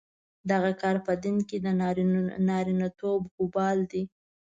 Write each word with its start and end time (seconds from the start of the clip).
دغه 0.51 0.71
کار 0.81 0.95
په 1.05 1.13
دین 1.23 1.37
کې 1.49 1.57
د 1.65 1.67
نارینتوب 2.49 3.21
وبال 3.41 3.77
دی. 3.91 4.03